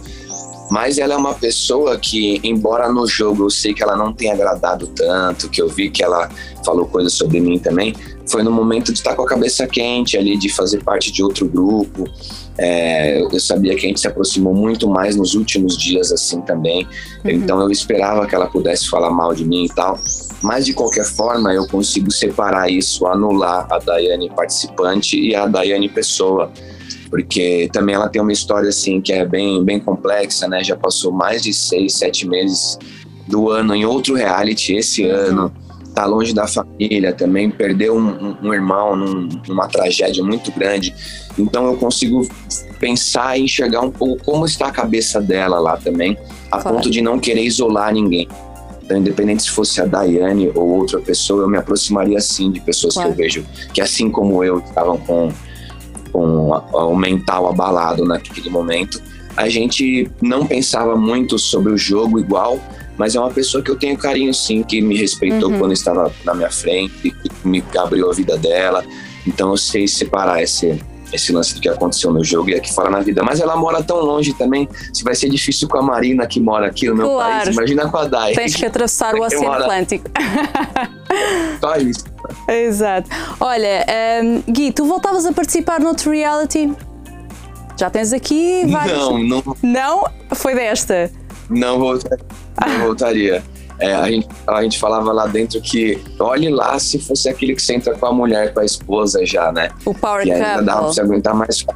Mas 0.71 0.97
ela 0.97 1.13
é 1.13 1.17
uma 1.19 1.35
pessoa 1.35 1.99
que, 1.99 2.41
embora 2.43 2.91
no 2.91 3.07
jogo 3.07 3.45
eu 3.45 3.51
sei 3.51 3.75
que 3.75 3.83
ela 3.83 3.95
não 3.95 4.11
tenha 4.11 4.33
agradado 4.33 4.87
tanto, 4.87 5.51
que 5.51 5.61
eu 5.61 5.69
vi 5.69 5.91
que 5.91 6.03
ela 6.03 6.31
falou 6.65 6.87
coisas 6.87 7.13
sobre 7.13 7.39
mim 7.39 7.59
também, 7.59 7.95
foi 8.27 8.43
no 8.43 8.51
momento 8.51 8.91
de 8.91 8.99
estar 8.99 9.15
com 9.15 9.23
a 9.23 9.27
cabeça 9.27 9.67
quente 9.67 10.17
ali, 10.17 10.39
de 10.39 10.49
fazer 10.49 10.83
parte 10.83 11.13
de 11.13 11.23
outro 11.23 11.47
grupo. 11.47 12.05
É, 12.59 13.21
eu 13.21 13.41
sabia 13.41 13.75
que 13.75 13.85
a 13.85 13.89
gente 13.89 14.01
se 14.01 14.09
aproximou 14.09 14.55
muito 14.55 14.89
mais 14.89 15.15
nos 15.15 15.35
últimos 15.35 15.77
dias, 15.77 16.11
assim 16.11 16.41
também. 16.41 16.87
Então 17.25 17.61
eu 17.61 17.71
esperava 17.71 18.27
que 18.27 18.35
ela 18.35 18.47
pudesse 18.47 18.89
falar 18.89 19.11
mal 19.11 19.35
de 19.35 19.45
mim 19.45 19.65
e 19.65 19.69
tal. 19.69 19.99
Mas 20.43 20.67
de 20.67 20.73
qualquer 20.73 21.05
forma, 21.05 21.53
eu 21.53 21.67
consigo 21.67 22.11
separar 22.11 22.71
isso, 22.71 23.07
anular 23.07 23.67
a 23.71 23.79
Daiane 23.79 24.31
participante 24.31 25.19
e 25.19 25.35
a 25.35 25.47
Daiane 25.47 25.89
pessoa 25.89 26.51
porque 27.09 27.71
também 27.73 27.95
ela 27.95 28.09
tem 28.09 28.21
uma 28.21 28.33
história 28.33 28.69
assim 28.69 29.01
que 29.01 29.13
é 29.13 29.25
bem, 29.25 29.65
bem 29.65 29.79
complexa, 29.79 30.49
né? 30.49 30.63
Já 30.63 30.77
passou 30.77 31.13
mais 31.13 31.43
de 31.43 31.55
seis, 31.55 31.95
sete 31.95 32.27
meses 32.27 32.79
do 33.27 33.49
ano 33.49 33.75
em 33.75 33.85
outro 33.85 34.15
reality 34.15 34.75
esse 34.75 35.05
ano, 35.05 35.53
tá 35.97 36.05
longe 36.05 36.35
da 36.35 36.47
família 36.47 37.11
também, 37.15 37.51
perdeu 37.51 37.97
um, 37.97 38.37
um- 38.43 38.53
irmão 38.53 38.95
num- 38.95 39.29
numa 39.49 39.67
tragédia 39.67 40.23
muito 40.23 40.53
grande. 40.53 40.95
Então 41.39 41.65
eu 41.69 41.77
consigo 41.79 42.29
pensar 42.79 43.39
e 43.39 43.45
enxergar 43.45 43.81
um 43.81 43.91
pouco 43.91 44.23
como 44.23 44.45
está 44.45 44.67
a 44.67 44.71
cabeça 44.71 45.23
dela 45.23 45.59
lá 45.59 45.79
também, 45.79 46.19
a 46.53 46.59
Claro. 46.59 46.77
ponto 46.77 46.91
de 46.91 47.01
não 47.01 47.19
querer 47.19 47.43
isolar 47.45 47.95
ninguém. 47.95 48.29
Então, 48.85 48.99
independente 48.99 49.45
se 49.45 49.51
fosse 49.51 49.81
a 49.81 49.87
Daiane 49.87 50.53
ou 50.55 50.69
outra 50.69 51.01
pessoa, 51.01 51.43
eu 51.45 51.49
me 51.49 51.57
aproximaria 51.57 52.21
sim 52.21 52.53
de 52.53 52.61
pessoas 52.61 52.93
Claro. 52.93 53.09
que 53.09 53.15
eu 53.15 53.25
vejo 53.25 53.47
que, 53.73 53.81
assim 53.81 54.11
como 54.11 54.45
eu, 54.45 54.59
estavam 54.59 54.99
com 54.99 55.31
com 56.13 56.51
o 56.73 56.97
mental 56.97 57.47
abalado 57.49 58.05
naquele 58.07 58.49
momento. 58.49 59.03
A 59.37 59.49
gente 59.51 60.11
não 60.23 60.47
pensava 60.47 60.97
muito 60.97 61.39
sobre 61.39 61.71
o 61.73 61.77
jogo 61.77 62.19
igual, 62.19 62.59
mas 62.99 63.15
é 63.15 63.21
uma 63.21 63.31
pessoa 63.31 63.63
que 63.63 63.71
eu 63.71 63.77
tenho 63.77 63.97
carinho 63.97 64.33
sim, 64.35 64.63
que 64.63 64.81
me 64.81 64.97
respeitou 64.97 65.51
Uhum. 65.51 65.59
quando 65.59 65.73
estava 65.73 66.13
na 66.25 66.35
minha 66.35 66.51
frente, 66.51 67.11
que 67.11 67.31
me 67.45 67.63
abriu 67.79 68.11
a 68.11 68.15
vida 68.15 68.37
dela. 68.37 68.85
Então 69.27 69.51
eu 69.51 69.57
sei 69.57 69.87
separar 69.89 70.43
esse 70.43 70.79
esse 71.13 71.33
lance 71.33 71.55
do 71.55 71.61
que 71.61 71.69
aconteceu 71.69 72.13
no 72.13 72.23
jogo 72.25 72.51
e 72.51 72.55
aqui 72.57 72.75
fora 72.75 72.91
na 72.91 72.99
vida. 73.01 73.23
Mas 73.23 73.39
ela 73.39 73.55
mora 73.57 73.81
tão 73.81 73.99
longe 74.01 74.33
também, 74.35 74.69
se 74.93 75.05
vai 75.05 75.15
ser 75.15 75.31
difícil 75.31 75.69
com 75.69 75.79
a 75.79 75.83
Marina 75.83 76.27
que 76.27 76.41
mora 76.41 76.67
aqui 76.67 76.89
no 76.89 76.97
meu 76.97 77.07
Claro. 77.11 77.45
país, 77.45 77.57
imagina 77.57 77.89
com 77.89 77.97
a 77.97 78.05
Dai. 78.07 78.33
Tens 78.35 78.57
que 78.57 78.67
atravessar 78.67 79.15
o 79.15 79.23
Oceano. 79.25 79.53
Atlântico. 79.53 80.11
Só 81.61 81.77
isso. 81.77 82.05
Exato. 82.49 83.09
Olha, 83.39 83.87
hum, 84.23 84.43
Gui, 84.51 84.73
tu 84.73 84.85
voltavas 84.85 85.25
a 85.27 85.33
participar 85.33 85.81
noutro 85.81 86.11
reality? 86.11 86.73
Já 87.79 87.89
tens 87.89 88.13
aqui 88.13 88.65
vários. 88.67 88.99
Não, 88.99 89.19
não, 89.23 89.57
Não? 89.63 90.05
Foi 90.35 90.55
desta. 90.55 91.11
Não, 91.49 91.79
não 91.79 92.79
voltaria. 92.81 93.43
É, 93.79 93.93
a, 93.95 94.11
gente, 94.11 94.27
a 94.47 94.63
gente 94.63 94.79
falava 94.79 95.13
lá 95.13 95.27
dentro 95.27 95.61
que 95.61 96.03
olhe 96.19 96.49
lá 96.49 96.79
se 96.79 96.99
fosse 96.99 97.29
aquele 97.29 97.55
que 97.55 97.61
você 97.63 97.75
entra 97.75 97.95
com 97.95 98.07
a 98.07 98.13
mulher, 98.13 98.55
com 98.55 98.61
a 98.61 98.65
esposa 98.65 99.25
já, 99.27 99.53
né? 99.53 99.69
O 99.85 99.93
Power 99.95 100.27
E 100.27 100.33
ainda 100.33 100.63
dava 100.63 100.79
pra 100.81 100.87
você 100.89 101.01
Couple. 101.01 101.15
aguentar 101.15 101.35
mais. 101.35 101.67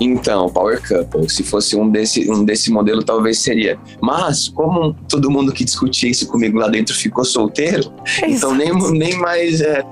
Então, 0.00 0.48
Power 0.48 0.80
Couple, 0.86 1.28
se 1.28 1.42
fosse 1.42 1.74
um 1.74 1.90
desse, 1.90 2.30
um 2.30 2.44
desse 2.44 2.70
modelo, 2.70 3.02
talvez 3.02 3.40
seria. 3.40 3.76
Mas, 4.00 4.48
como 4.48 4.94
todo 5.08 5.28
mundo 5.28 5.52
que 5.52 5.64
discutia 5.64 6.08
isso 6.08 6.28
comigo 6.28 6.56
lá 6.56 6.68
dentro 6.68 6.94
ficou 6.94 7.24
solteiro, 7.24 7.92
então 8.22 8.54
nem, 8.54 8.72
nem 8.92 9.16
mais. 9.18 9.60
é, 9.60 9.82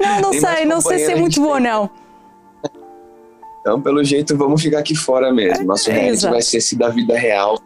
Não, 0.00 0.20
não 0.20 0.32
sei, 0.32 0.64
não 0.64 0.80
sei 0.80 0.98
se 0.98 1.12
é 1.12 1.14
muito 1.14 1.40
bom, 1.40 1.60
não. 1.60 1.88
então, 3.60 3.80
pelo 3.80 4.02
jeito, 4.02 4.36
vamos 4.36 4.60
ficar 4.62 4.80
aqui 4.80 4.96
fora 4.96 5.32
mesmo. 5.32 5.64
Nosso 5.64 5.88
reality 5.90 6.12
Exato. 6.14 6.32
vai 6.34 6.42
ser 6.42 6.56
esse 6.56 6.74
da 6.76 6.88
vida 6.88 7.16
real. 7.16 7.56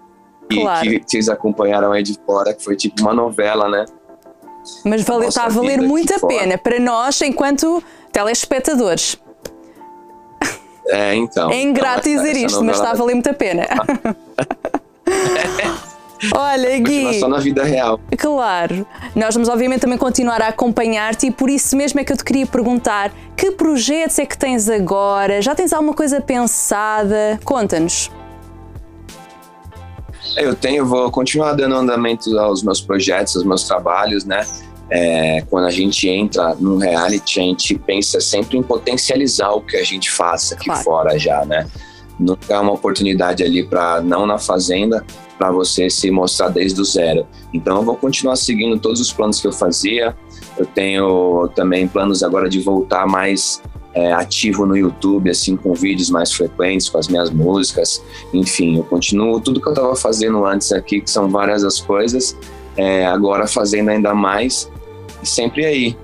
Claro. 0.60 0.80
que 0.88 1.02
vocês 1.06 1.28
acompanharam 1.28 1.92
aí 1.92 2.02
de 2.02 2.18
fora, 2.26 2.52
que 2.54 2.62
foi 2.62 2.76
tipo 2.76 3.02
uma 3.02 3.14
novela, 3.14 3.68
né? 3.68 3.84
Mas 4.84 5.02
vale- 5.02 5.26
está 5.26 5.44
a 5.44 5.48
valer 5.48 5.80
muito 5.80 6.14
a 6.14 6.18
fora. 6.18 6.38
pena 6.38 6.58
para 6.58 6.78
nós, 6.78 7.20
enquanto 7.22 7.82
telespectadores. 8.12 9.16
É, 10.88 11.14
então. 11.14 11.50
É 11.50 11.60
ingrato 11.62 12.08
Então, 12.08 12.22
dizer 12.24 12.36
isto, 12.44 12.62
mas 12.64 12.76
está 12.76 12.90
a 12.90 12.94
valer 12.94 13.14
muito 13.14 13.30
a 13.30 13.34
pena. 13.34 13.66
Olha, 16.34 16.68
vai 16.68 16.78
continuar 16.80 17.10
Gui. 17.12 17.18
só 17.20 17.28
na 17.28 17.38
vida 17.38 17.64
real. 17.64 17.98
Claro, 18.16 18.86
nós 19.14 19.34
vamos 19.34 19.48
obviamente 19.48 19.80
também 19.80 19.98
continuar 19.98 20.40
a 20.40 20.48
acompanhar-te 20.48 21.26
e 21.26 21.30
por 21.32 21.50
isso 21.50 21.76
mesmo 21.76 21.98
é 21.98 22.04
que 22.04 22.12
eu 22.12 22.16
te 22.16 22.22
queria 22.24 22.46
perguntar 22.46 23.10
que 23.36 23.50
projetos 23.50 24.20
é 24.20 24.26
que 24.26 24.38
tens 24.38 24.68
agora? 24.68 25.42
Já 25.42 25.52
tens 25.54 25.72
alguma 25.72 25.94
coisa 25.94 26.20
pensada? 26.20 27.40
Conta-nos. 27.44 28.08
Eu 30.36 30.54
tenho, 30.54 30.86
vou 30.86 31.10
continuar 31.10 31.52
dando 31.54 31.74
andamento 31.74 32.36
aos 32.38 32.62
meus 32.62 32.80
projetos, 32.80 33.36
aos 33.36 33.44
meus 33.44 33.64
trabalhos, 33.64 34.24
né? 34.24 34.46
É, 34.90 35.42
quando 35.48 35.66
a 35.66 35.70
gente 35.70 36.08
entra 36.08 36.54
num 36.54 36.76
reality, 36.78 37.40
a 37.40 37.42
gente 37.42 37.74
pensa 37.78 38.20
sempre 38.20 38.58
em 38.58 38.62
potencializar 38.62 39.50
o 39.52 39.60
que 39.60 39.76
a 39.76 39.84
gente 39.84 40.10
faça 40.10 40.54
aqui 40.54 40.66
Claro. 40.66 40.82
fora 40.82 41.18
já, 41.18 41.44
né? 41.44 41.66
Nunca 42.18 42.54
é 42.54 42.58
uma 42.58 42.72
oportunidade 42.72 43.42
ali 43.42 43.64
para 43.64 44.00
não 44.02 44.26
na 44.26 44.38
fazenda, 44.38 45.04
para 45.38 45.50
você 45.50 45.88
se 45.88 46.10
mostrar 46.10 46.50
desde 46.50 46.80
o 46.80 46.84
zero. 46.84 47.26
Então 47.52 47.76
eu 47.78 47.82
vou 47.82 47.96
continuar 47.96 48.36
seguindo 48.36 48.78
todos 48.78 49.00
os 49.00 49.12
planos 49.12 49.40
que 49.40 49.46
eu 49.46 49.52
fazia. 49.52 50.14
Eu 50.58 50.66
tenho 50.66 51.48
também 51.54 51.88
planos 51.88 52.22
agora 52.22 52.48
de 52.48 52.60
voltar 52.60 53.06
mais 53.06 53.62
é, 53.94 54.12
ativo 54.12 54.64
no 54.64 54.76
YouTube, 54.76 55.30
assim, 55.30 55.56
com 55.56 55.74
vídeos 55.74 56.10
mais 56.10 56.32
frequentes, 56.32 56.88
com 56.88 56.98
as 56.98 57.08
minhas 57.08 57.30
músicas. 57.30 58.02
Enfim, 58.32 58.78
eu 58.78 58.84
continuo 58.84 59.40
tudo 59.40 59.60
que 59.60 59.68
eu 59.68 59.72
estava 59.72 59.94
fazendo 59.94 60.44
antes 60.44 60.72
aqui, 60.72 61.00
que 61.00 61.10
são 61.10 61.28
várias 61.28 61.64
as 61.64 61.80
coisas, 61.80 62.36
é, 62.76 63.04
agora 63.06 63.46
fazendo 63.46 63.90
ainda 63.90 64.14
mais 64.14 64.70
e 65.22 65.26
sempre 65.26 65.64
aí 65.64 65.96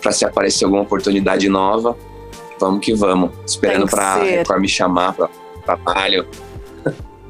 para 0.00 0.12
se 0.12 0.24
aparecer 0.24 0.64
alguma 0.64 0.82
oportunidade 0.82 1.48
nova, 1.48 1.96
vamos 2.60 2.84
que 2.84 2.94
vamos, 2.94 3.30
esperando 3.44 3.88
para 3.88 4.58
me 4.58 4.68
chamar 4.68 5.14
para 5.14 5.28
trabalho. 5.64 6.26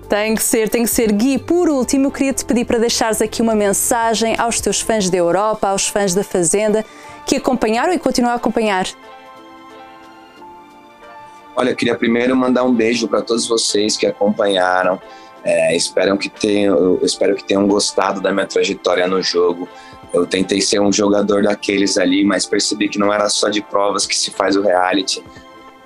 Tem 0.09 0.35
que 0.35 0.43
ser, 0.43 0.69
tem 0.69 0.85
que 0.85 0.91
ser. 0.91 1.11
Gui, 1.11 1.39
por 1.39 1.69
último, 1.69 2.07
eu 2.07 2.11
queria 2.13 2.33
te 2.33 2.45
pedir 2.45 2.65
para 2.65 2.79
deixares 2.79 3.21
aqui 3.21 3.43
uma 3.43 3.55
mensagem 3.57 4.37
aos 4.39 4.61
teus 4.61 4.81
fãs 4.81 5.11
da 5.11 5.17
Europa, 5.17 5.69
aos 5.69 5.89
fãs 5.89 6.15
da 6.15 6.23
Fazenda, 6.23 6.85
que 7.27 7.37
acompanharam 7.37 7.93
e 7.93 7.99
continuam 7.99 8.33
a 8.33 8.37
acompanhar. 8.37 8.87
Olha, 11.57 11.71
eu 11.71 11.77
queria 11.77 11.97
primeiro 11.97 12.37
mandar 12.37 12.65
um 12.65 12.75
beijo 12.75 13.09
para 13.09 13.23
todos 13.23 13.49
vocês 13.49 13.97
que 13.97 14.07
acompanharam. 14.07 15.01
É, 15.43 15.75
espero 15.75 16.17
que 16.19 16.29
tenham, 16.29 16.99
espero 17.03 17.35
que 17.35 17.45
tenham 17.45 17.67
gostado 17.67 18.21
da 18.21 18.31
minha 18.31 18.47
trajetória 18.47 19.07
no 19.07 19.23
jogo. 19.23 19.67
Eu 20.13 20.27
tentei 20.27 20.61
ser 20.61 20.81
um 20.81 20.93
jogador 20.93 21.43
daqueles 21.43 21.97
ali, 21.97 22.25
mas 22.25 22.45
percebi 22.45 22.89
que 22.89 22.99
não 22.99 23.13
era 23.13 23.29
só 23.31 23.49
de 23.49 23.63
provas 23.63 24.07
que 24.07 24.15
se 24.15 24.31
faz 24.31 24.55
o 24.55 24.61
reality. 24.61 25.23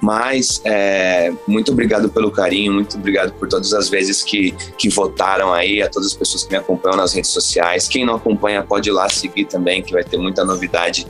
Mas 0.00 0.60
é, 0.64 1.32
muito 1.46 1.72
obrigado 1.72 2.08
pelo 2.08 2.30
carinho, 2.30 2.72
muito 2.72 2.96
obrigado 2.96 3.32
por 3.34 3.48
todas 3.48 3.72
as 3.74 3.88
vezes 3.88 4.22
que, 4.22 4.52
que 4.78 4.88
votaram 4.88 5.52
aí, 5.52 5.82
a 5.82 5.90
todas 5.90 6.08
as 6.08 6.14
pessoas 6.14 6.42
que 6.42 6.50
me 6.50 6.56
acompanham 6.56 6.96
nas 6.96 7.12
redes 7.12 7.30
sociais. 7.30 7.86
Quem 7.86 8.04
não 8.04 8.14
acompanha 8.14 8.62
pode 8.62 8.88
ir 8.88 8.92
lá 8.92 9.08
seguir 9.08 9.44
também, 9.44 9.82
que 9.82 9.92
vai 9.92 10.02
ter 10.02 10.16
muita 10.16 10.42
novidade 10.42 11.06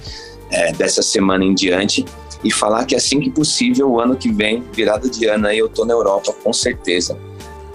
é, 0.50 0.72
dessa 0.72 1.02
semana 1.02 1.44
em 1.44 1.54
diante. 1.54 2.04
E 2.42 2.50
falar 2.50 2.84
que 2.84 2.94
assim 2.94 3.20
que 3.20 3.30
possível, 3.30 3.90
o 3.90 4.00
ano 4.00 4.16
que 4.16 4.32
vem, 4.32 4.62
virada 4.72 5.08
de 5.08 5.26
ano 5.26 5.46
aí, 5.46 5.58
eu 5.58 5.68
tô 5.68 5.84
na 5.84 5.92
Europa, 5.92 6.34
com 6.42 6.52
certeza. 6.52 7.18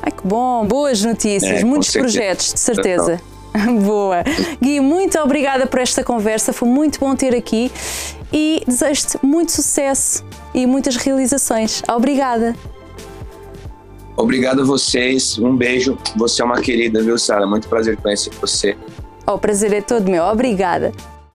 Ai, 0.02 0.12
que 0.12 0.26
bom, 0.26 0.66
boas 0.66 1.04
notícias, 1.04 1.62
é, 1.62 1.64
muitos 1.64 1.92
projetos, 1.92 2.54
de 2.54 2.60
certeza. 2.60 3.22
Boa. 3.86 4.24
Gui, 4.62 4.80
muito 4.80 5.18
obrigada 5.20 5.66
por 5.66 5.80
esta 5.80 6.04
conversa, 6.04 6.52
foi 6.52 6.68
muito 6.68 7.00
bom 7.00 7.16
ter 7.16 7.34
aqui 7.34 7.72
e 8.34 8.62
desejo-te 8.68 9.18
muito 9.24 9.52
sucesso 9.52 10.26
e 10.54 10.66
muitas 10.66 10.98
realizações. 10.98 11.82
Obrigada. 11.88 12.56
Obrigado 14.18 14.62
a 14.62 14.66
vocês, 14.66 15.38
um 15.38 15.56
beijo. 15.56 15.98
Você 16.16 16.42
é 16.42 16.46
uma 16.46 16.62
querida, 16.62 17.02
viu, 17.02 17.18
Sara? 17.18 17.46
Muito 17.46 17.68
prazer 17.68 17.98
conhecer 17.98 18.32
você. 18.40 18.78
O 19.28 19.38
prazer 19.38 19.74
é 19.74 19.82
todo 19.82 20.10
meu. 20.10 20.24
Obrigada. 20.24 20.92